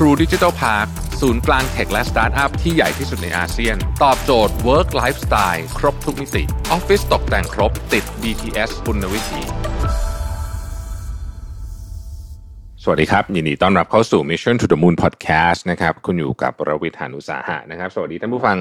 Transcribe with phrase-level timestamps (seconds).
[0.00, 0.88] True Digital Park
[1.20, 9.42] ศูนย์กลางเทคและสตาร์ทอัพที่ใหญ่ที่สุดในอาเซียน ตอบโจทย์ Work Lifestyle ครบทุกมิติออฟฟิศตกแต่งครบติด BTS คุณวิธี
[12.82, 18.58] สวัสดีครับ ยินดีต้อนรับเข้าสู่ Mission to the Moon Podcast นะครับ คุณอยู่กับระวิทยานุสาหะนะครับ สวัสดีท่านผู้ฟัง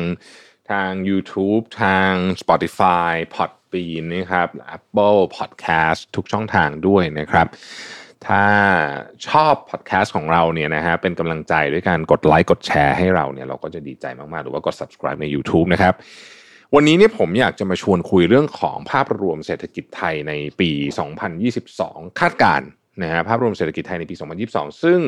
[0.72, 7.48] ทาง YouTube ทาง Spotify Podbean นะครับ Apple Podcast ทุกช่องทางด้วยนะครับ
[8.28, 8.44] ถ้า
[9.28, 15.94] ชอบพอดแคสต์ของเราเนี่ยนะฮะเป็นกำลังใจด้วยการกดไลค์กดแชร์ให้เราเนี่ยเราก็จะดีใจมาก ๆ หรือว่ากด subscribe ใน YouTube นะครับ
[16.76, 20.72] วันนี้เนี่ยผมอยากจะมาชวนคุยเรื่องของภาพรวมเศรษฐกิจไทยในปี
[21.46, 22.68] 2022 คาดการณ์
[23.04, 24.16] นะฮะภาพรวมเศรษฐกิจไทยในปี
[24.50, 25.00] 2022 ซึ่ง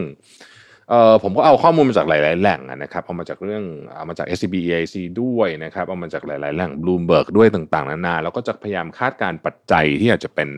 [0.90, 3.64] เอ่อผมก็เอาข้อมูลมาจากหลาย ๆ แหล่งนะครับเอามาจากเรื่อง
[3.96, 10.50] เอามาจาก SCB EIC ด้วยนะครับเอามาจากหลาย ๆ แหล่ง Bloomberg ด้วยต่าง ๆ นานาแล้วก็จะพยายามคาดการณ์ปัจจัยที่อาจจะเป็น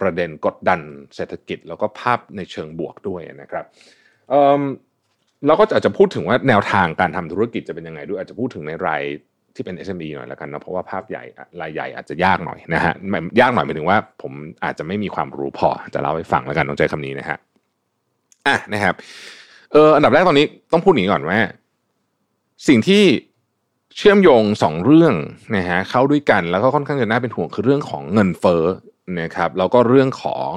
[0.00, 0.80] ประเด็นกดดัน
[1.16, 3.64] เศรษฐกิจ แล้วก็ภาพในเชิงบวกด้วยนะครับ
[5.46, 9.02] เราก็อาจจะพูดถึงว่าแนวทางการทำธุรกิจจะเป็นยังไงด้วยอาจจะพูดถึงในราย
[9.54, 11.22] ที่เป็น SME หน่อยแล้วกันนะเพราะว่าภาพใหญ่
[11.60, 12.94] รายใหญ่อาจจะยากหน่อยนะฮะ
[13.40, 14.32] ยากหน่อยหมายถึงว่า ผม
[14.64, 17.38] อาจจะไม่มีความรู้พอจะเล่าให้ฟังแล้วกันต้องใจคำนี้นะฮะ
[18.46, 18.94] อะนะครับ
[19.72, 21.38] เอออันดับแรกตอนนี้ต้องพูดหนีก่อนว่า
[22.68, 23.02] สิ่งที่
[23.96, 25.14] เชื่อมโยงสองเรื่อง
[25.56, 28.64] นะฮะเข้าด้วยกันแล้วก็ค่อนข้างจะน่าเป็นห่วงคือเรื่องของเงินเฟ้อ
[29.20, 30.54] นะครับแล้วก็เรื่องของ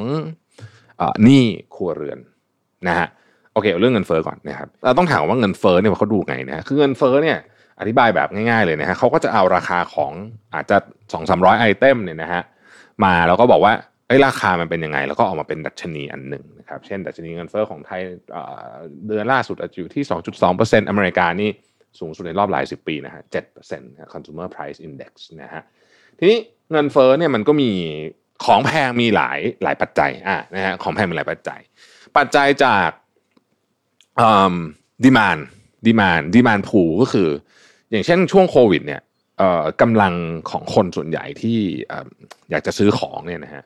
[1.24, 1.44] หนี้
[1.76, 2.20] ครัวเรือน
[2.88, 3.08] นะฮะ
[3.54, 7.38] โอเคเรื่องเงินเฟ้อก่อนนะครับเราต้องถามว่าเงินเฟ้อเนี่ยเขาดูไงนะคือเงินเฟ้อเนี่ย
[7.80, 10.12] อธิบายแบบง่ายๆเลยนะฮะเขาก็จะเอาราคาของ
[10.54, 10.78] อาจจะ
[11.14, 12.42] สองสามร้อยไอเทมเนี่ยนะฮะ
[13.04, 13.74] มาแล้วก็บอกว่า
[14.08, 18.02] ไอ้ราคามันเป็นยังไง แล้วก็ออกมาเป็นดัชนีอันหนึ่งนะครับเช่น ดัชนีเงินเฟ้อของไทย
[19.08, 20.04] เดือนล่าสุดอยู่ที่
[20.48, 21.50] 2.2%อเมริกานี่
[22.00, 23.22] สูงสุดในรอบหลายสิบปีนะฮะ
[23.68, 25.12] 7% consumer price index
[25.44, 25.64] นะฮะ
[26.20, 26.40] ทีนี้
[26.72, 27.72] เงินเฟ้อเนี่ยมันก็มี
[28.46, 31.60] ของแพงมีหลายหลายปัจจัยอะนะฮะของแพงมีหลายปัจจัย
[32.18, 32.90] ปัจจัยจาก
[35.06, 35.38] ดีมาน
[35.86, 37.30] ดีมานดีมานพูก็คือ
[37.92, 39.02] อย่างเช่นช่วงโควิด เนี่ย
[39.82, 40.14] กำลัง
[40.52, 41.58] ของคนส่วนใหญ่ที่
[42.52, 43.64] อยากจะซื้อของเนี่ยนะฮะ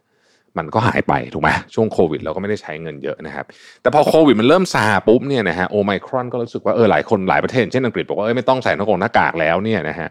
[0.57, 3.45] มันก็หายไปถูกไหมช่วงโควิดเราก็ไม่ได้ใช้เงินเยอะนะครับ
[3.81, 10.09] แต่พอโควิดมันเริ่มซาปุ๊บเนี่ยนะฮะโอไมครอนก็รู้สึกว่าเออหลายคนหลายประเทศเช่นอังกฤษบอกว่าเออไม่ต้องใส่หน้ากากหน้ากากแล้วเนี่ยนะฮะ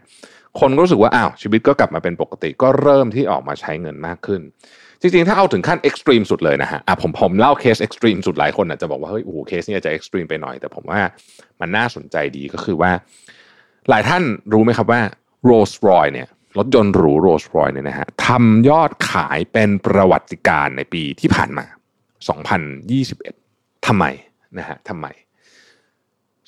[0.59, 4.41] คนก็รู้สึกว่าอ้าวชีวิตก็กลับมาเป็นปกติ ก็เริ่มที่ออกมาใช้เงินมากขึ้น
[5.01, 11.01] จริงๆ ถ้าเอาถึงขั้น extreme สุดเลยนะฮะอะผมผมเล่า case extreme สุดหลายคนอาจจะบอกว่าเฮ้ยโอ้โหเคสนี้อาจจะ extreme ไปหน่อยแต่ผมว่า
[11.61, 12.91] มันน่าสนใจดีก็คือว่า
[13.89, 15.01] หลายท่านรู้ไหมครับว่า
[15.45, 16.27] โรลส์รอยเนี่ย
[16.57, 21.65] รถยนต์หรูโรลส์รอยเนี่ยนะฮะทำยอดขายเป็นประวัติการณ์ในปีที่ผ่านมา
[22.95, 24.05] 2021ทำไม
[24.57, 25.07] นะฮะทำไม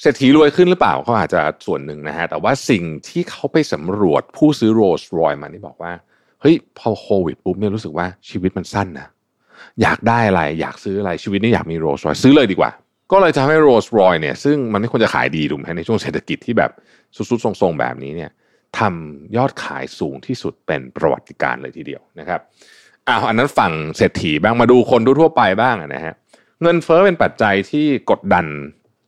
[0.01, 5.93] เศรษฐีรวยขึ้นหรือเปล่าเขาอาจจะส่วนหนึ่งนะฮะแต่ว่าสิ่งที่เขาไปสำรวจผู้ซื้อโรลส์รอยมานี่บอกว่า
[6.41, 9.07] เฮ้ยพอโควิดปุ๊บเนี่ยรู้สึกว่าชีวิตมันสั้นนะ
[9.81, 12.71] อยากได้อะไรอยากซื้ออะไรชีวิตนี่อยากมีโรลส์รอยซื้อเลยดีกว่า
[13.11, 16.71] ก็เลยจะทำให้โรลส์รอยเนี่ยซึ่งมันไม่ควรจะขายดีถูกไหมในช่วงเศรษฐกิจที่แบบ
[17.15, 18.31] ทรุดๆทรงๆแบบนี้เนี่ย
[18.79, 22.39] ทำยอดขายสูงที่สุดเป็นประวัติการณ์เลยทีเดียวนะครับ
[23.07, 26.13] อ้าวอันนั้นฝั่งเศรษฐีบ้างมาดูคนทั่วไปบ้างนะฮะ
[26.61, 28.45] เงินเฟ้อเป็นปัจจัยที่กดดัน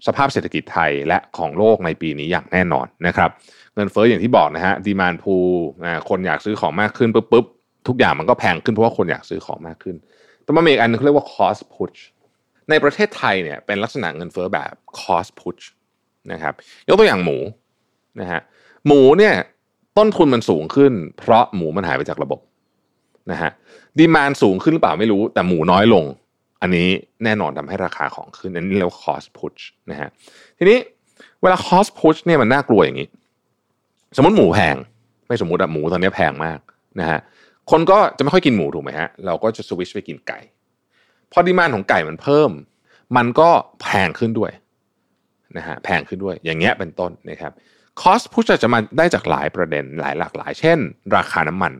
[0.07, 3.29] สภาพเศรษฐกิจไทยและของโลกในปีนี้อย่างแน่นอนนะครับ
[3.75, 5.35] เงินเฟ้ออย่างที่บอกนะฮะดีมานพู
[6.09, 7.45] คนอยากซื้อของมากขึ้นปุ๊บปุ๊บ
[7.87, 9.95] ทุกอย่างมันก็แพงขึ้นเพราะว่าคนอยากซื้อของมากขึ้น
[10.43, 11.99] แต่มามีอีกอันนึงเรียกว่า cost push
[12.69, 15.63] ในประเทศไทยเนี่ยเป็นลักษณะเงินเฟ้อแบบ cost push
[16.31, 16.53] นะครับ
[16.87, 17.37] ยกตัวอย่างหมู
[18.19, 18.41] นะฮะ
[18.87, 19.33] หมูเนี่ย
[19.97, 22.39] ต้นทุนมันสูงขึ้น เพราะหมูมันหายไปจากระบบ
[23.31, 23.51] นะฮะ
[23.97, 26.05] ดีมานสูงขึ้นหรือเปล่าไม่รู้แต่หมูน้อยลง
[26.61, 26.87] อันนี้
[27.23, 30.09] แน่นอนทำให้ราคาของขึ้นอันนี้เรียกว่า cost push นะฮะ
[30.57, 30.77] ทีนี้
[31.41, 33.07] เวลา cost push เนี่ยมันน่ากลัวอย่างนี้
[34.15, 34.75] สมมติหมูแพง
[35.27, 36.59] ไม่สมมติอะหมูตอนนี้แพงมาก
[36.99, 37.19] นะฮะ
[37.71, 40.39] คนก็จะไม่ค่อยกินหมูถูกไหมฮะเราก็จะสวิชไปกินไก่
[41.31, 42.51] พอดีมานของไก่มันเพิ่ม
[43.17, 43.49] มันก็
[43.81, 44.51] แพงขึ้นด้วย
[45.57, 47.51] นะฮะแพงขึ้นด้วยอย่างเงี้ยเป็นต้นนะครับ
[48.01, 50.77] cost push จะมาได้จากหลายประเด็นหลายหลากหลาย เช่น
[51.15, 51.73] ราคาน้ำมัน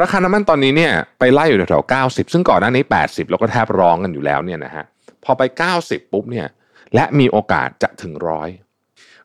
[0.00, 4.84] ราคาน้ำมันตอนนี้เนี่ยไปไล่อยู่แถวๆ90 ซึ่งก่อนหน้านี้ 80 แล้วก็แทบร้องกันอยู่แล้วเนี่ยนะฮะ
[5.24, 5.42] พอไป
[5.78, 6.46] 90 ปุ๊บเนี่ย
[6.94, 8.48] และมีโอกาสจะถึงร้อย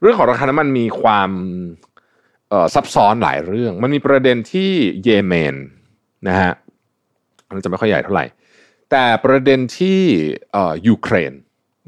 [0.01, 1.29] เรื่องของราคาน้ำมันมีความ
[2.73, 4.71] ซับซ้อนหลายเรื่อง มันมีประเด็นที่
[5.03, 5.55] เยเมน
[6.27, 6.51] นะฮะ
[7.53, 8.25] มันจะไม่ค่อยใหญ่เท่าไหร่
[8.91, 9.99] แต่ประเด็นที่
[10.87, 11.33] ยูเครน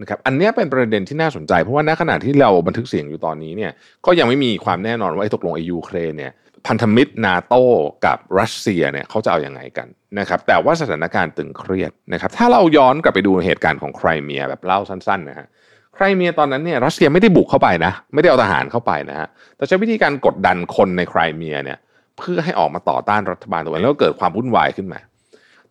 [0.01, 3.71] นะครับอันนี้เป็นประเด็นที่น่าสนใจ เพราะว่าณขณะที่เราบันทึกเสียงอยู่ตอนนี้เนี่ย
[4.06, 6.33] ก็ยังไม่มีความแน่นอนว่าไอ้ตกลงไอ้ยูเครนเนี่ย
[6.68, 7.64] พันธมิตรนาโต้
[8.06, 9.88] กับรัสเซียเนี่ยเขาจะเอาอยัางไงกัน
[10.19, 15.48] นะครับแต่ว่าสถานการณ์ตึงเครียดนะครับถ้าเราย้อนกลับไปดูเหตุการณ์ของไครเมียแบบเล่าสั้นๆนะฮะ
[15.96, 19.28] ไครเมียตอนนั้นเนี่ยรัสเซียไม่ได้บุกเข้าไปนะไม่ได้เอาทหารเข้าไปนะฮะ
[19.58, 21.78] แต่ใช้วิธีการกดดันคนในไครเมียเนี่ย
[22.18, 25.00] เพื่อให้ออกมาต่อต้านรัฐบาลตัวเองแล้วก็เกิดความวุ่นวายขึ้นมา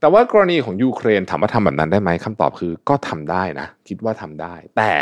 [0.00, 4.92] แต่ว่ากรณีของยูเครนถามว่าทำแบบนั้นได้ไหมคำตอบคือก็ทำได้นะ คิดว่าทำได้ แต่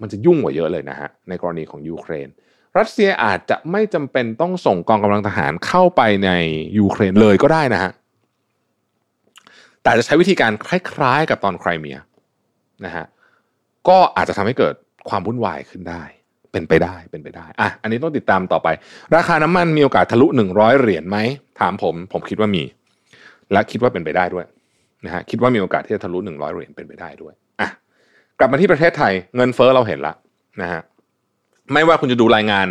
[0.00, 2.28] มันจะยุ่งกว่าเยอะเลยนะฮะในกรณีของยูเครน
[2.78, 6.30] รัสเซียอาจจะไม่จำเป็นต้องส่งกองกำลังทหารเข้าไปใน
[6.78, 7.90] ยูเครนเลยก็ได้นะฮะ
[9.82, 11.98] แต่จะใช้วิธีการคล้ายๆ กับตอนไครเมีย
[12.84, 13.04] นะฮะ
[13.88, 14.74] ก็อาจจะทำให้เกิด
[15.08, 16.02] ความวุ่นวายขึ้นได้
[16.52, 18.68] เป็นไปได้เป็นไปได้อะอันนี้ต้องติดตามต่อไป
[19.16, 21.18] ราคาน้ำมันมีโอกาสทะลุ100เหรียญไหม
[21.60, 22.62] ถามผม ผมคิดว่ามี
[23.52, 24.46] และคิดว่าเป็นไปได้ด้วย
[25.04, 27.68] นะฮะคิดว่ามีโอกาสที่จะทะลุ100เหรียญเป็นไปได้ด้วยอะ
[28.38, 30.14] กลับมาที่ประเทศไทยเงินเฟ้อเราเห็นละ
[30.62, 30.80] นะฮะ
[31.72, 32.66] ไม่ว่าคุณจะดูรายงาน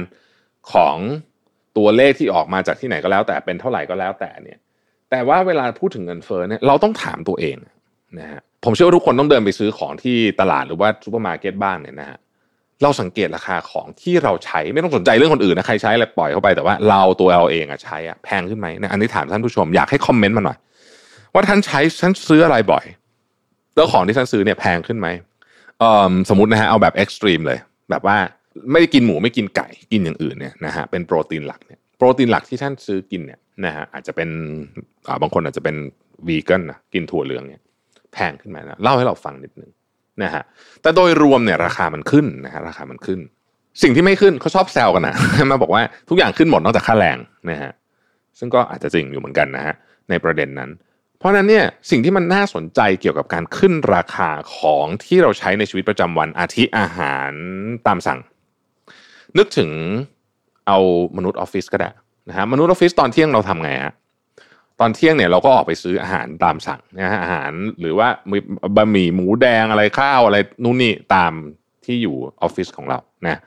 [0.74, 0.96] ของ
[1.78, 4.60] ตัวเลขที่ออกมาจากที่ไหนก็แล้ว แต่เป็นเท่าไหร่ก็แล้วแต่เนี่ย
[5.12, 7.58] แต่ว่าเวลาพูดถึงเงินเฟ้อเนี่ยเราต้องถามตัวเอง
[8.20, 12.18] นะฮะผมเชื่อว่าทุกคนต้องเดินไปซื้อของที่ตลาดหรือว่าซูเปอร์มาร์เก็ตบ้างเนี่ยนะฮะ
[12.84, 20.58] เราสังเกตราคาของที่เราใช้ไม่ต้องสนใจเรื่องคนอื่นนะใครใช้อะไรปล่อยเข้าไปแต่ว่าเราตัวเราเองอะใช้อะแพงขึ้นไหมนะอันนี้ถามท่านผู้ชมอยากให้คอมเมนต์มาหน่อย
[21.34, 22.86] ว่าท่านใช้ท่านซื้ออะไรบ่อย
[23.76, 25.08] แล้วของที่ท่านซื้อเนี่ยแพงขึ้นไหม
[25.80, 27.60] เอ่อสมมตินะฮะเอาแบบเอ็กซ์ตรีมเลย
[27.90, 28.18] แบบว่า
[28.72, 35.76] ไม่ได้กินหมูไม่กินไก่กินอย่างอื่นเนี่ยนะฮะเป็นโปรตีนหลักเนี่ยโปรตีนหลักที่ท่านซื้อกินเนี่ยนะฮะอาจจะเป็นาบางคนอาจจะเป็น
[36.28, 37.62] วีแกนนะกินถั่วเหลืองเนี่ย
[38.14, 39.72] แพงขึ้นไหมนะเล่าให้เราฟังนิดนึง
[40.24, 40.44] นะฮะ
[40.82, 43.20] แต่โดยรวมเนี่ยราคามันขึ้นนะฮะราคามันขึ้น
[43.82, 45.16] สิ่งที่ไม่ขึ้นเขาชอบแซวกันนะ
[45.52, 47.18] มาบอกว่าทุกอย่างขึ้นหมดนอกจากค่าแรง
[47.50, 47.72] นะฮะ
[48.40, 49.76] ซึ่งก็อาจจะจริงอยู่เหมือนกันนะฮะ
[50.10, 50.70] ในประเด็นนั้น
[51.20, 57.32] เพราะนั้นเนี่ยสิ่งที่มันน่าสนใจเกี่ยวกับการขึ้นราคาของที่เราใช้ในชีวิตประจำวันอาทิอาหาร
[57.88, 58.20] ตามสั่ง
[59.38, 59.70] นึกถึง
[60.68, 60.78] เอา
[61.18, 61.90] มนุษย์ออฟฟิศก็ได้
[62.30, 63.94] นะฮะมนุษย์ออฟฟิศตอนเที่ยงเราทำไงฮะ
[64.80, 68.08] ตอนเที่ยงเนี่ยเราก็ออกไปซื้ออาหารตามสั่งนะฮะอาหารหรือว่า
[68.76, 71.32] บะหมี่หมูแดงอะไรข้าวอะไรนู่นนี่ตาม
[71.86, 73.40] ที่อยู่ออฟฟิศของเรานะ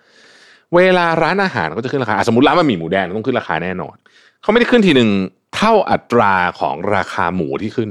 [0.75, 3.97] เวลาร้านอาหารก็จะขึ้นราคาสมมติร้านบะหมี่หมูแดงต้องขึ้นราคาแน่นอน
[4.43, 5.11] เขาไม่ได้ขึ้นทีหนึ่ง
[5.55, 7.91] เท่าอัตราของราคาหมูที่ขึ้น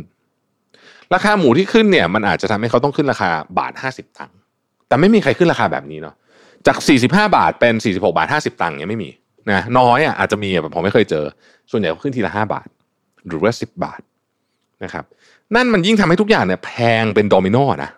[1.14, 4.38] ราคาหมูที่ขึ้นเนี่ยมันอาจจะทำให้เขาต้องขึ้นราคาบาทห้าสิบตังค์
[4.88, 6.16] แต่ไม่มีใครขึ้นราคาแบบนี้เนาะ
[6.68, 9.10] จาก 45 บาทเป็น 46 บาท 50 ตังค์เนี่ยไม่มี
[9.52, 11.26] นะน้อยอะอาจจะมีแบบผมไม่เคยเจอ
[11.72, 12.68] ส่วนใหญ่ก็ขึ้นทีละ 5 บาท
[13.28, 14.02] หรือว่า 10 บาท
[14.84, 15.06] นะครับ
[15.56, 16.72] นั่นมันยิ่งทำให้ทุกอย่างเนี่ยแพ
[17.02, 17.92] งเป็นโดมิโนนะ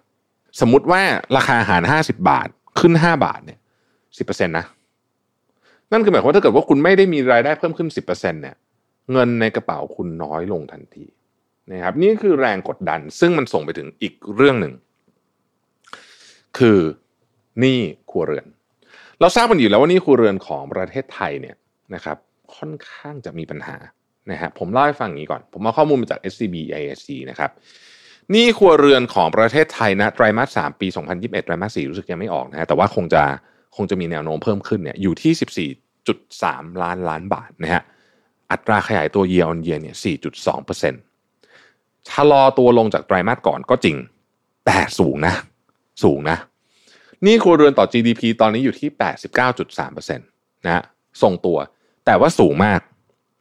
[0.61, 1.01] สมมติว่า
[1.37, 2.47] ราคาอาหาร 50 บาท
[2.79, 3.59] ขึ้น 5 บาทเนี่ย
[4.07, 4.65] 10%นะ
[5.91, 8.55] นั่นคือหมายความว่าถ้าเกิดว่าคุณไม่ได้มีรายได้เพิ่มขึ้น 10%เนี่ย
[9.11, 11.05] เงินในกระเป๋าคุณน้อยลงทันที
[11.71, 14.73] นะครับนี่คือแรงกดดัน ซึ่งมันส่งไปถึงอีกเรื่องหนึ่ง
[16.57, 16.79] คือ
[17.59, 17.79] หนี้
[18.11, 18.45] ครัวเรือน
[19.19, 21.55] เราทราบกันอยู่แล้วว่านี่ครัวเรือนของประเทศไทยเนี่ย
[21.95, 22.17] นะครับ
[22.55, 23.77] ค่อนข้างจะมีปัญหา
[24.31, 27.51] นะฮะผมเล่าให้ฟังอย่างนี้ก่อน ผมเอาข้อมูลมาจาก SCB ISC นะครับ
[28.33, 33.23] นี่ครัวเรือนของประเทศไทยนะไตรมาส3ปี 2021 ไตรมาส4รู้สึกยังไม่ออกนะฮะแต่ว่าคงจะ
[33.75, 35.33] คงจะมีแนวโน้มเพิ่มขึ้นเนี่ยอยู่ที่
[35.71, 37.83] 14.3 ล้านล้านบาทนะฮะ
[38.51, 39.95] อัตราขยายตัว year on year เนี่ย
[40.61, 43.97] 4.2%ชะลอตัวลงจากไตรมาสก่อนก็จริง
[44.65, 45.33] แต่สูงนะ
[46.03, 46.37] สูงนะ
[47.25, 48.89] นี่ครัวเรือนต่อ GDP ตอนนี้อยู่ที่
[49.37, 50.83] 89.3%นะฮะ
[51.21, 51.57] ทรงตัว
[52.05, 52.79] แต่ว่าสูงมาก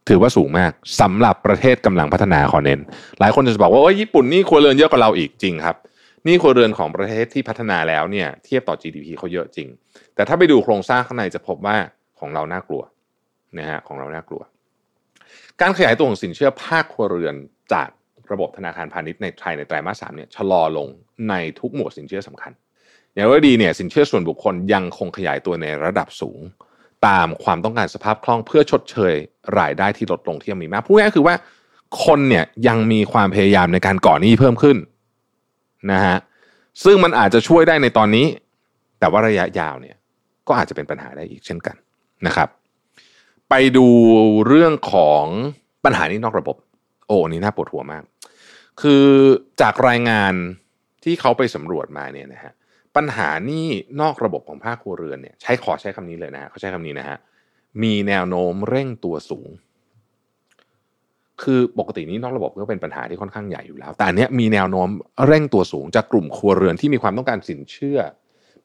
[0.08, 2.80] ถือว่าสูงมากสำหรับประเทศกำลังพัฒนาขอเน้น
[3.20, 5.76] หลายคนจะบอกว่าโอ้ยญี่ปุ่นนี่ครัวเรือนเยอะกว่าเราอีกจริงครับ
[6.26, 9.68] นี่ครัวเรือนของประเทศที่พัฒนาแล้วเนี่ยเทียบต่อ GDP เขาเยอะจริง
[10.14, 11.76] แต่ถ้าไปดูโครงสร้างข้างในจะพบว่า
[12.20, 12.82] ของเราน่ากลัว
[13.58, 14.42] นะฮะของเราน่ากลัว
[15.60, 17.34] การขยายตัวของสินเชื่อภาคครัวเรือน
[17.72, 17.88] จาก
[18.32, 20.88] ระบบธนาคารพาณิชย์ในไทยในไตรมาสสามเนี่ยชะลอลง
[21.28, 22.52] ในทุกหมวดสินเชื่อสำคัญ
[23.14, 26.40] อย่างไรดีเนี่ยสินเชื่อส่วนบุคคลยังคงขยายตัวในระดับสูง
[27.06, 29.14] ตามความต้องการสภาพคล่องเพื่อชดเชย
[29.58, 31.34] รายได้ที่ลดลงที่ยังมีมากพูดง่ายคือว่า
[32.04, 34.76] คนเนี่ยยังมีความพยายามในการก่อหนี้เพิ่มขึ้น
[35.92, 36.16] นะฮะ
[36.84, 38.26] ซึ่งมันอาจจะช่วยได้ในตอนนี้
[39.00, 39.96] แต่ว่าระยะยาวเนี่ย
[40.48, 41.76] ก็อาจจะเป็นปัญหาได้อีกเช่นกัน
[42.26, 42.48] นะครับ
[43.50, 43.86] ไปดู
[44.46, 45.24] เรื่องของ
[45.84, 46.56] ปัญหานี้นอกระบบ
[47.06, 48.02] โอ้นี่น่าปวดหัวมาก
[48.82, 49.04] คือ
[49.60, 50.32] จากรายงาน
[51.04, 52.52] ที่เขาไปสำรวจมาเนี่ยนะฮะ
[52.96, 53.66] ปัญหานี่
[54.00, 57.18] นอกระบบของภาคครัวเรือนเนี่ยใช้ขอใช้คำนี้เลยนะฮะเขาใช้คำนี้นะฮะ
[57.82, 59.50] มีแนวโน้มเร่งตัวสูง
[61.42, 64.88] คือปกตินี้นอกระบบก็เป็นปัญหาที่ค่อนข้างใหญ่อยู่แล้ว แต่อันเนี้ยมีแนวโน้ม
[65.26, 67.98] เร่งตัวสูงจากกลุ่มครัวเรือนที่มีความต้องการสินเชื่อ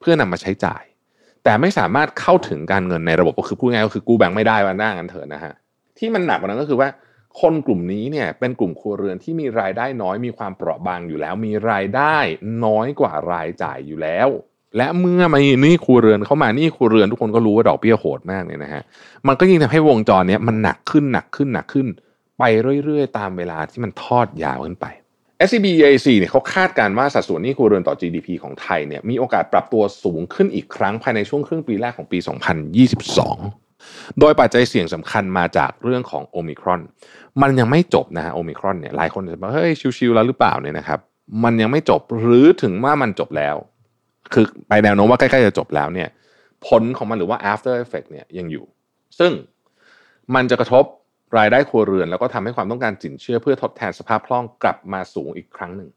[0.00, 0.82] เพื่อนำมาใช้จ่าย
[1.44, 5.54] แต่ไม่สามารถเข้าถึงการเงินในระบบก็คือพูดง่ายก็คือกู้แบงค์ไม่ได้ว่าหน้างันเถอะนะฮะ
[5.98, 6.88] ที่มันหนักกว่านั้นก็คือว่า
[7.40, 12.16] คนกลุ่มนี้เนี่ยเป็นกลุ่มครัวเรือนที่มีรายได้น้อยมีความเปราะบางอยู่แล้ว มีรายได้
[12.64, 14.28] น้อยกว่ารายจ่ายอยู่แล้ว
[14.76, 18.82] และเมื่อมานี่ครัวเรือนเข้ามานี่ครัวเรือนทุกคนก็รู้ว่าดอกเบี้ยโหดมากเนี่ยนะฮะ
[19.26, 21.86] มันก็ยิ่งทำให้วงจรเนี้ยมันหนักขึ้นหนักขึ้นหนักขึ้น
[22.38, 22.42] ไป
[22.84, 24.86] เรื่อยๆ ตามเวลาที่มันทอดยาวขึ้นไป
[25.46, 32.18] SCBAC เนี่ยเขาคาดการณ์ว่าสัดส่วนหนี้ครัวเรือนต่อ GDP ของไทยเนี่ยมีโอกาสปรับตัวสูงขึ้นอีกครั้งภายในช่วงครึ่งปีแรกของปี
[32.98, 33.69] 2022
[34.20, 36.80] โดยปัจจัยเสี่ยงสำคัญมาจากเรื่องของโอมิครอน
[37.42, 40.98] มันยังไม่จบนะฮะโอมิครอนเนี่ยหลายคนจะบอกเฮ้ยชิวๆแล้วหรือเปล่าเนี่ยนะครับ
[41.44, 43.56] มันยังไม่จบหรือถึงว่ามันจบแล้ว
[44.32, 46.08] คือไปแนวโน้มว่าใกล้ๆจะจบแล้วเนี่ย
[46.66, 48.64] ผลของมันหรือว่า after effect เนี่ยยังอยู่
[49.18, 49.32] ซึ่ง
[50.34, 50.84] มันจะกระทบ
[51.38, 55.90] รายได้ครัวเรือน แล้วก็ทำให้ความต้องการสินเชื่อเพื่อทดแทนสภาพคล่องกลับมาสูงอีกครั้งหนึ่ง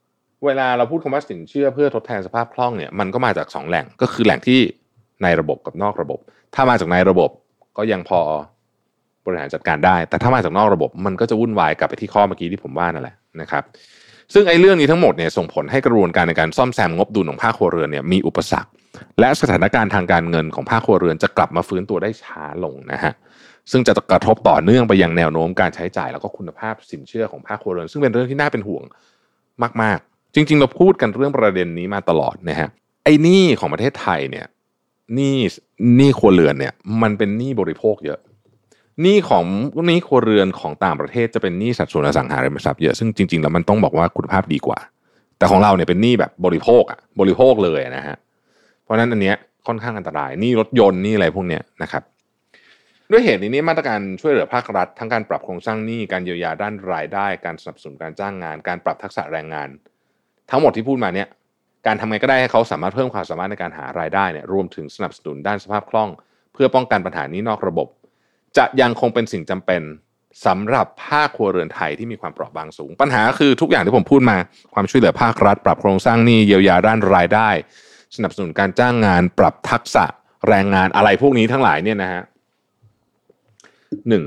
[0.45, 4.59] เวลาเราพูดคำว่าสินเชื่อเพื่อทดแทนสภาพคล่องเนี่ยมันก็มาจาก 2 แหล่งก็คือแหล่งที่
[5.23, 6.19] ในระบบกับนอกระบบ
[6.55, 7.29] ถ้ามาจากในระบบ
[7.77, 8.21] ก็ยังพอ
[9.25, 13.63] บริหารจัดการได้ แต่ถ้ามาจากนอกระบบมันก็จะวุ่นวายกลับไปที่ข้อเมื่อกี้ที่ผมว่านั่นแหละนะครับ
[14.33, 18.69] ซึ่งไอ้เรื่องนี้ทั้งหมดเนี่ยส่งผลให้กระบวนการในการซ่อมแซมงบดุลของภาคครัวเรือนเนี่ยมีอุปสรรค
[19.19, 23.13] และสถานการณ์ทางการเงินของภาคครัวเรือนจะกลับมาฟื้นตัวได้ช้าลงนะฮะ
[23.71, 28.83] ซึ่งจะกระทบต่อเนื่องไปยังแนวโน้มการใช้จ่ายแล้วก็คุณภาพสินเชื่อของภาคครัวเรือน ซึ่งเป็นเรื่องที่น่าเป็นห่วง
[29.81, 32.69] มาก ๆ จริง ๆ เราพูดกันเรื่องประเด็นนี้มาตลอดนะฮะ
[33.03, 34.45] ไอ้นี้ของประเทศไทยเนี่ย
[35.15, 35.35] หนี้
[35.97, 38.19] หนี้ครัวเรือนเนี่ย มันเป็นหนี้บริโภคเยอะ
[39.01, 39.45] หนี้ของ
[39.87, 44.79] หนี้ครัวเรือนของต่างประเทศจะเป็นหนี้สัดส่วนอสังหาริมทรัพย์เยอะซึ่งจริงๆแล้วมันต้องบอกว่าคุณภาพดีกว่า
[45.37, 48.15] แต่ของเราเนี่ยเป็นหนี้แบบบริโภคอะบริโภคเลยนะฮะ
[48.83, 49.35] เพราะฉะนั้นอันเนี้ย
[49.67, 52.03] ค่อนข้างอันตรายหนี้รถยนต์หนี้อะไรพวกเนี้ยนะครับ
[53.11, 59.69] ด้วยเหตุนี้มาตรการช่วยเหลือภาครัฐ ทั้งการปรับโครงสร้างหนี้การเยียวยาด้านรายได้ การสนับสนุนการจ้างงาน การปรับทักษะแรงงาน
[60.51, 61.27] ทั้งหมดที่พูดมาเนี่ย
[61.87, 66.09] การทำไงก็ได้ให้เขาสามารถเพิ่มความสามารถในการหารายได้เนี่ยรวมถึงสนับสนุนด้านสภาพคล่อง
[66.53, 67.87] เพื่อป้องกันปัญหานี้นอกระบบ
[68.57, 69.81] จะยังคงเป็นสิ่งจำเป็น
[70.45, 74.37] สำหรับภาคครัวเรือนไทยที่มีความเปราะบางสูง ปัญหาคือทุกอย่างที่ผมพูดมา
[74.73, 77.49] ความช่วยเหลือภาครัฐ ปรับโครงสร้างหนี้เยียวยาด้านรายได้
[78.15, 80.05] สนับสนุนการจ้างงาน ปรับทักษะ
[80.47, 82.23] แรงงานอะไรพวกนี้ทั้งหลายเนี่ยนะฮะ
[84.09, 84.23] หนึ่ง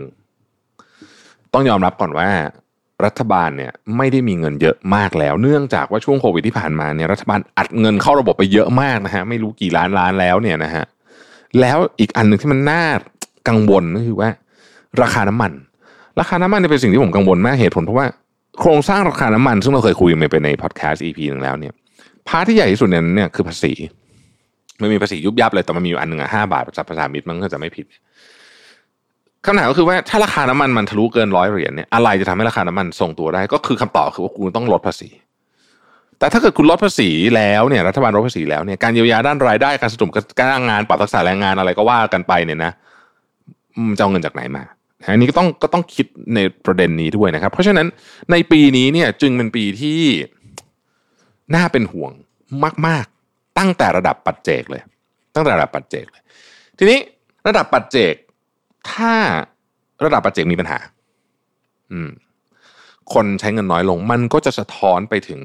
[1.54, 2.28] ต้องยอมรับก่อนว่า
[3.04, 10.84] รัฐบาลเนี่ยไม่ได้มีเงินเยอะมากแล้ว เนื่องจากว่าช่วงโควิดที่ผ่านมาเนี่ยรัฐบาลอัดเงินเข้าระบบไปเยอะมากนะฮะไม่รู้กี่ล้านล้านแล้วเนี่ยนะฮะ
[11.60, 12.84] แล้วอีกอันหนึ่งที่มันน่า
[13.48, 14.28] กังวลก็คือว่า
[15.02, 15.52] ราคาน้ำมัน
[16.20, 18.06] ราคาน้ำมันเนี่ยเป็นสิ่งที่ผมกังวลมากเหตุผลเพราะว่า
[18.60, 21.72] โครงสร้างราคาน้ำมัน ซึ่งเราเคยคุยไปในพอดแคสต์ EP หนึ่งแล้วเนี่ย
[22.28, 23.72] พาร์ทที่ใหญ่ที่สุดเนี่ยเนี่ยคือภาษี
[24.80, 27.86] มันมีภาษียุบยับเลยแต่มันมีอยู่อันหนึ่งอะห้าบาทภาษามิตรมันก็จะไม่ผิด
[29.46, 35.08] คำถามก็คือว่าถ้าราคาน้ำมันมันทะลุเกินร้อยเหรียญเนี่ยอะไรจะทำให้ราคาน้ำมันทรงตัวได้ ก็คือคำตอบคือว่าคุณต้องลดภาษี
[36.18, 42.72] แต่ถ้าเกิดคุณลดภาษีแล้วเนี่ยรัฐบาลลดภาษีแล้วเนี่ยการเยียวยาด้านรายได้การสนุนการงานปรับทักษะแรงงานอะไรก็ว่ากันไปเนี่ยนะ
[43.98, 44.62] จะเอาเงินจากไหนมา
[45.12, 47.86] อันนี้ก็ต้องก็ต้องคิดในประเด็นนี้ด้วยนะครับ เพราะฉะนั้น
[48.30, 50.00] ในปีนี้เนี่ยจึงเป็นปีที่
[51.54, 52.12] น่าเป็นห่วง
[52.86, 54.82] มาก ๆ ตั้งแต่ระดับปัจเจกเลย
[55.34, 56.22] ตั้งแต่ระดับปัจเจกเลย
[56.78, 56.98] ทีนี้
[57.46, 58.14] ระดับปัจเจก
[58.92, 59.14] ถ้า
[60.04, 60.78] ระดับปัจเจกมีปัญหา
[61.92, 62.10] อืม
[63.14, 65.40] คนใช้เงินน้อยลง มันก็จะสะท้อนไปถึง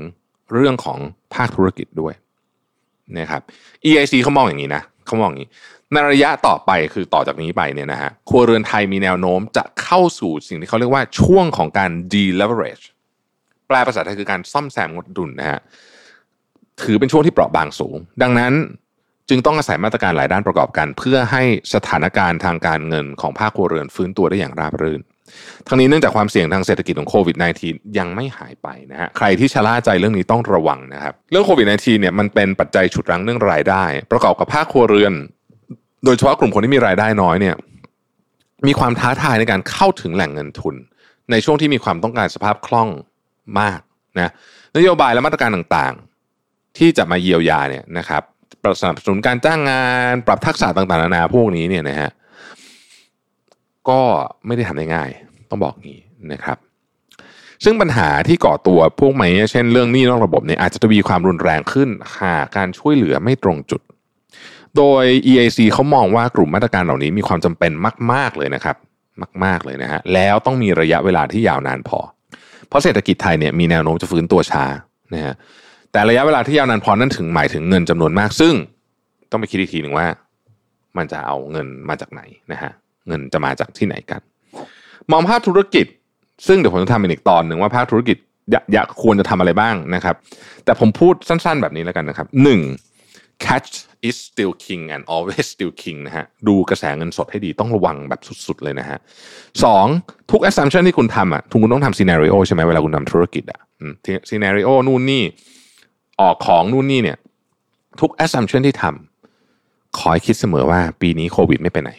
[0.54, 1.00] เรื่องของ
[1.34, 2.14] ภาคธุรกิจด้วย
[3.18, 3.42] นะครับ
[3.86, 5.50] EIC เขามองอย่างนี้นะเขามองอย่างนี้
[5.92, 12.86] ในระยะต่อไปคือต่อจากนี้ไปเนี่ยนะฮะครัวเรือนไทยมีแนวโน้มจะเข้าสู่สิ่งที่เขาเรียกว่าช่วงของการ deleverage
[13.68, 15.60] แปลภาษาไทยคือการซ่อมแซมงดดุลนะฮะ
[16.82, 18.54] ถือเป็นช่วงที่เปราะบางสูง ดังนั้น
[19.32, 25.02] จึงต้องอาศัยมาตรการหลายด้านประกอบกัน เพื่อให้สถานการณ์ทางการเงินของภาคครัวเรือนฟื้นตัวได้อย่างราบรื่น
[25.68, 27.36] ทั้งนี้เนื่องจากความเสี่ยงทางเศรษฐกิจของโควิด
[27.66, 35.14] -19 ยังไม่หายไปนะฮะใครที่ชะล่าใจเรื่องนี้ต้องระวังนะครับ เรื่องโควิด -19 เนี่ยมันเป็นปัจจัยฉุดรั้งเรื่องรายได้ ประกอบกับภาคครัวเรือน
[36.06, 37.56] โดยเฉพาะกลุ่มคนที่มีรายได้น้อยเนี่ย
[38.68, 40.76] มีความท้าทายในการเข้าถึงแหล่งเงินทุน
[41.32, 42.90] ในช่วงที่มีความต้องการสภาพคล่อง
[43.60, 43.80] มาก
[44.18, 44.32] นะ
[44.78, 48.24] นโยบายและมาตรการต่างๆ ที่จะมาเยียวยาเนี่ยนะครับ
[48.82, 52.10] สนับสนุนการจ้างงาน ปรับทักษะต่างๆนานาพวกนี้เนี่ยนะฮะ
[53.90, 54.02] ก็
[54.46, 55.10] ไม่ได้ทำได้ง่าย
[55.50, 56.00] ต้องบอกงี้
[56.34, 56.58] นะครับ
[57.64, 61.90] ซึ่งปัญหาที่ก่อตัวพวกไหม่เช่นเรื่องหนี้นอกระบบเนี่ยอาจจะทวีความรุนแรงขึ้น
[62.20, 63.82] หากการช่วยเหลือไม่ตรงจุด
[64.78, 67.72] โดย EIC เขามองว่ากลุ่มมาตรการเหล่านี้มีความจำเป็น
[68.14, 68.76] มาก ๆเลยนะครับ
[69.44, 72.00] มาก ๆเลยนะฮะแล้วต้องมีระยะเวลาที่ยาวนานพอ
[72.68, 74.66] เพราะเศรษฐกิจไทยเนี่ยมีแนวโน้มจะฟื้นตัวช้า
[75.14, 75.36] นะฮะ
[75.92, 78.54] แต่ระยะเวลาที่ยาวนานพอนั่นถึงหมายถึงเงินจำนวนมาก ซึ่ง
[79.32, 80.08] ต้องไปคิดอีกทีหนึ่งว่า
[80.98, 82.22] มันจะเอาเงินมาจากไหน
[82.52, 82.72] นะฮะ
[83.08, 84.22] เงินจะมาจากที่ไหนกัน
[85.12, 85.86] มองภาคธุรกิจ
[86.48, 88.18] ซึ่งเดี๋ยวผมจะทำอีกตอนหนึ่งว่าภาคธุรกิจ
[88.74, 90.16] อยากควรจะทำอะไรบ้างนะครับ
[90.66, 92.62] แต่ผมพูดสั้นๆแบบนี้แล้วกันนะครับหนึ่ง
[93.46, 93.72] catch
[94.08, 98.98] is still king and always still king นะฮะดูกระแสเงินสดให้ดีต้องระวังแบบสุดๆเลยนะฮะ
[99.64, 99.86] สอง
[100.32, 103.60] ทุก assumption ที่คุณทำอะทุกคุณต้องทำ scenario ใช่ไหมเวลาคุณทำธุรกิจอะ
[104.30, 105.24] scenario นู่นนี่
[106.22, 107.18] ออกของนู่นนี่เนี่ย
[108.00, 111.92] ทุก assumption ที่ทำขอให้คิดเสมอว่าปีนี้โควิดไม่ไปไหน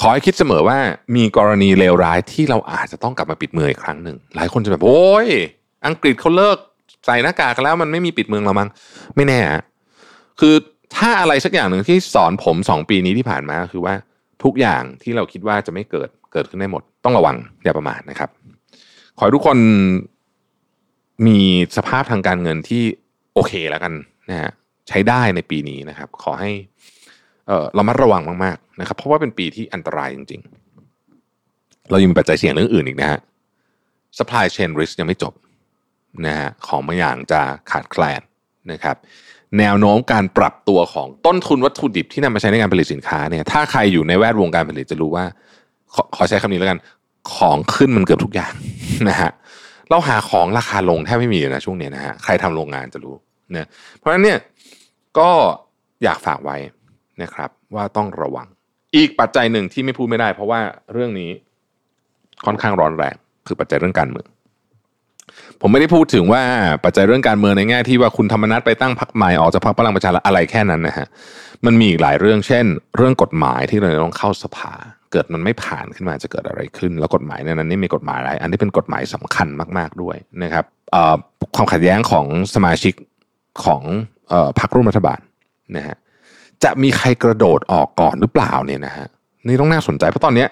[0.00, 0.78] ขอให้คิดเสมอว่า
[1.16, 5.28] มีกรณีเลวร้ายที่เราอาจจะต้องกลับมาปิดเมืองอีกครั้งหนึ่ง หลายคนจะแบบโอ้ย
[5.86, 6.58] อังกฤษเขาเลิก
[7.06, 8.68] ใส่หน้ากากกันแล้วมันไม่มีปิดเมืองแล้วมั้ง
[9.16, 9.40] ไม่แน่
[10.40, 10.54] คือ
[10.96, 13.94] ถ้าอะไรสักอย่างหนึ่งที่สอนผมสองปีนี้ที่ผ่านมาคือว่า
[14.44, 18.30] ทุกอย่างที่เราคิดว่าจะไม่เกิดเกิดขึ้นได้หมด ต้องระวังอย่าประมาทนะครับ
[19.18, 19.58] ขอให้ทุกคน
[21.26, 21.38] มี
[21.76, 22.82] สภาพทางการเงินที่
[23.34, 23.92] โอเคแล้วกัน
[24.30, 24.50] นะฮะ
[24.88, 26.50] ใช้ได้ในปีนี้นะครับ ขอให้
[27.46, 30.40] เออรามาระวังมากๆนะครับ เพราะว่าเป็นปีที่อันตรายจริง
[31.14, 33.20] ๆ เรายังมีปัจจัยเสี่ยงเรื่องอื่นอีกนะฮะ
[34.18, 35.34] supply chain risk ยังไม่จบ
[36.26, 38.20] นะฮะของบางอย่างจะขาดแคลน
[38.72, 38.96] นะครับ
[39.58, 45.24] แนวโน้มการปรับตัวของต้นทุนวัตถุดิบที่นำมาใช้ในการผลิตสินค้าเนี่ยถ้าใครอยู่ในแวดวงการผลิตจะรู้ว่า
[45.94, 46.78] ขอขอใช้คำนี้แล้วกัน
[47.34, 48.52] ของขึ้นมันเกือบทุกอย่าง
[49.08, 49.30] นะฮะ
[49.90, 53.14] เราหาของราคาลงแทบไม่มีเลยนะช่วงนี้นะฮะใครทำโรงงานจะรู้
[53.56, 54.38] นะเพราะฉะนั้นเนี่ย
[55.18, 55.30] ก็
[56.04, 56.56] อยากฝากไว้
[57.22, 58.46] นะครับ ว่าต้องระวัง
[58.96, 60.60] อีกปัจจัยหนึ่งที่ไม่พูดไม่ได้ เพราะว่า
[60.92, 61.30] เรื่องนี้
[62.46, 63.16] ค่อนข้างร้อนแรง
[63.46, 64.26] คือปัจจัยเรื่องการเมือง
[65.60, 66.42] ผมไม่ได้พูดถึงว่า
[66.84, 71.06] ปัจจัยเรื่องการเมืองในแง่ที่ว่าคุณธรรมนัฐไปตั้งพรรคใหม่ออกจากพรรคพลังประชารัฐอะไรแค่นั้นนะฮะ
[71.66, 72.64] มันมีอีกหลายเรื่องเช่น
[72.96, 74.72] เรื่องกฎหมายที่เราต้องเข้าสภา
[75.12, 79.48] เกิดมันไม่ผ่านขึ้นมาจะเกิดอะไรขึ้น แล้วกฎหมายในนั้นนี่มีกฎหมายอะไร อันนี้เป็นกฎหมายสำคัญ
[79.78, 80.64] มาก ๆด้วยนะครับ
[81.56, 82.94] ความขัดแย้งของสมาชิก
[83.64, 83.82] ของ
[84.58, 85.20] พรรคร่วมรัฐบาล
[85.76, 85.96] นะฮะ
[86.64, 89.06] จะมีใครกระโดดออกก่อนหรือเปล่าเนี่ยนะฮะ
[89.46, 90.48] นี่ต้องน่าสนใจเพราะตอนเนี้ย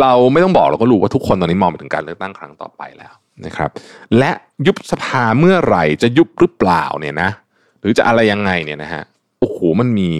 [0.00, 3.12] เราไม่ต้องบอกเราก็รู้ว่าทุกคนตอนนี้มองไปถึงการเลือกตั้งครั้งต่อไปแล้ว
[3.46, 3.70] นะครับ
[4.18, 4.30] และ
[4.66, 7.30] ยุบสภาเมื่อไหร่จะยุบหรือเปล่าเนี่ยนะ
[7.80, 9.02] หรือจะอะไรยังไงเนี่ยนะฮะ
[9.40, 10.10] โอ้โหมันมี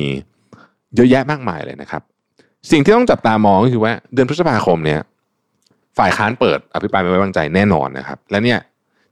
[0.94, 2.02] เยอะแยะมากมายเลยนะครับ
[2.70, 5.00] สิ่งที่ต้องจับตามองก็คือว่า เดือนพฤษภาคมเนี่ย
[5.98, 8.58] ฝ่ายค้านเปิดอภิปรายไม่ไว้วางใจแน่นอนนะครับ และเนี่ย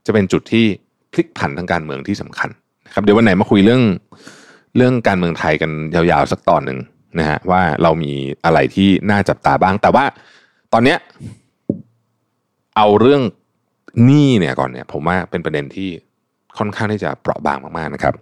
[0.05, 0.65] จะเป็นจุดที่
[1.13, 2.49] พลิกผันทางการเมืองที่สำคัญ
[2.85, 3.83] นะครับเดี๋ยววันไหนมาคุยเรื่อง
[4.75, 6.79] เรื่องการเมืองไทยกันยาวๆสักตอนหนึ่ง
[7.19, 8.13] นะฮะว่าเรามี
[8.45, 10.05] อะไรที่น่าจับตาบ้าง แต่ว่า
[10.73, 10.97] ตอนเนี้ย
[12.77, 13.21] เอาเรื่อง
[14.05, 15.89] หนี้เนี่ยก่อนเนี่ย ผมว่าเป็นประเด็นที่
[16.57, 18.13] ค่อนข้างที่จะเปราะบางมากๆนะครับ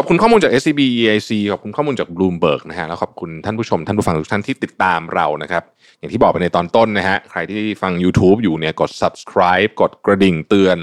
[0.00, 5.62] ขอบคุณข้อมูลจาก SCB EIC ขอบคุณข้อมูลจาก Bloomberg นะฮะแล้วขอบคุณท่านผู้ชมท่านผู้ฟังทุกท่านที่ติดตามเรานะครับ
[5.98, 10.78] อย่างที่บอกไปในตอนต้นนะฮะใครที่ฟัง YouTube อยู่เนี่ยกด subscribe กดกระดิ่งเตือน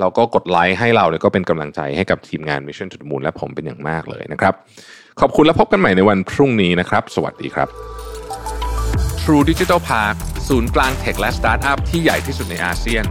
[0.00, 4.54] แล้วก็กดไลค์ให้เราเนี่ยก็เป็นกำลังใจให้กับทีมงาน Mission to the Moon และผมเป็นอย่างมากเลยนะครับ
[5.20, 7.68] ขอบคุณและพบกันใหม่ในวันพรุ่งนี้นะครับ สวัสดีครับ
[9.22, 10.14] True Digital Park
[10.48, 13.04] ศูนย์กลางเทคและสตาร์ทอัพที่ใหญ่ที่สุดในอาเซียน